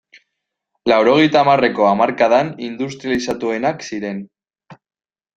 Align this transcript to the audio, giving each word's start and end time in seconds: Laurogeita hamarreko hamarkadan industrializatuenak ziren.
Laurogeita 0.91 1.41
hamarreko 1.43 1.85
hamarkadan 1.89 2.49
industrializatuenak 2.71 3.85
ziren. 3.91 4.23